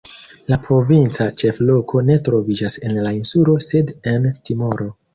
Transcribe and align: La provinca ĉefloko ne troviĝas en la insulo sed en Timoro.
La 0.53 0.57
provinca 0.63 1.27
ĉefloko 1.41 2.03
ne 2.09 2.17
troviĝas 2.31 2.81
en 2.91 2.99
la 3.09 3.15
insulo 3.21 3.63
sed 3.71 3.97
en 4.17 4.31
Timoro. 4.49 4.95